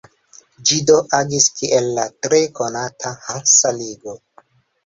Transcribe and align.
Ĝi 0.69 0.77
do 0.89 0.95
agis 1.17 1.45
kiel 1.59 1.89
la 1.99 2.07
tre 2.27 2.39
konata 2.61 3.15
Hansa 3.29 3.75
ligo. 3.83 4.19